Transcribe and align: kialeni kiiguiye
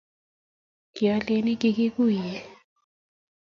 kialeni 0.95 1.53
kiiguiye 1.61 2.33